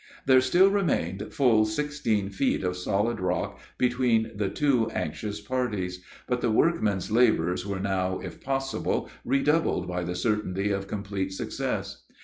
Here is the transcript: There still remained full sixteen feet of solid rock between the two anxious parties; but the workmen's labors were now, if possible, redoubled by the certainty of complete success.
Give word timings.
There 0.25 0.41
still 0.41 0.71
remained 0.71 1.31
full 1.31 1.63
sixteen 1.63 2.31
feet 2.31 2.63
of 2.63 2.75
solid 2.75 3.19
rock 3.19 3.59
between 3.77 4.31
the 4.33 4.49
two 4.49 4.89
anxious 4.89 5.39
parties; 5.41 6.01
but 6.25 6.41
the 6.41 6.49
workmen's 6.49 7.11
labors 7.11 7.67
were 7.67 7.79
now, 7.79 8.17
if 8.19 8.41
possible, 8.41 9.11
redoubled 9.23 9.87
by 9.87 10.01
the 10.03 10.15
certainty 10.15 10.71
of 10.71 10.87
complete 10.87 11.33
success. 11.33 12.01